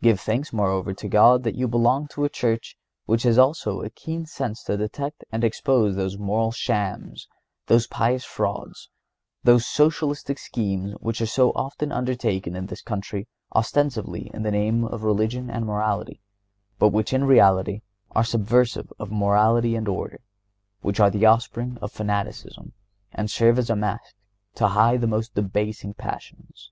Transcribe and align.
(132) 0.00 0.10
Give 0.10 0.20
thanks, 0.24 0.50
moreover, 0.50 0.94
to 0.94 1.08
God 1.08 1.42
that 1.42 1.54
you 1.54 1.68
belong 1.68 2.08
to 2.12 2.24
a 2.24 2.30
Church 2.30 2.78
which 3.04 3.24
has 3.24 3.36
also 3.36 3.82
a 3.82 3.90
keen 3.90 4.24
sense 4.24 4.62
to 4.62 4.78
detect 4.78 5.24
and 5.30 5.44
expose 5.44 5.94
those 5.94 6.16
moral 6.16 6.52
shams, 6.52 7.28
those 7.66 7.86
pious 7.86 8.24
frauds, 8.24 8.88
those 9.44 9.66
socialistic 9.66 10.38
schemes 10.38 10.94
which 11.00 11.20
are 11.20 11.26
so 11.26 11.50
often 11.50 11.92
undertaken 11.92 12.56
in 12.56 12.64
this 12.64 12.80
country 12.80 13.28
ostensibly 13.54 14.30
in 14.32 14.42
the 14.42 14.50
name 14.50 14.86
of 14.86 15.02
religion 15.04 15.50
and 15.50 15.66
morality, 15.66 16.22
but 16.78 16.88
which, 16.88 17.12
in 17.12 17.24
reality, 17.24 17.82
are 18.12 18.24
subversive 18.24 18.90
of 18.98 19.12
morality 19.12 19.76
and 19.76 19.86
order, 19.86 20.22
which 20.80 20.98
are 20.98 21.10
the 21.10 21.26
offspring 21.26 21.76
of 21.82 21.92
fanaticism, 21.92 22.72
and 23.12 23.30
serve 23.30 23.58
as 23.58 23.68
a 23.68 23.76
mask 23.76 24.14
to 24.54 24.68
hide 24.68 25.02
the 25.02 25.06
most 25.06 25.34
debasing 25.34 25.92
passions. 25.92 26.70